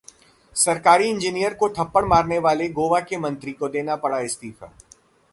[0.55, 4.71] सरकारी इंजीनियर को थप्पड़ मारने वाले गोवा के मंत्री को देना पड़ा इस्तीफा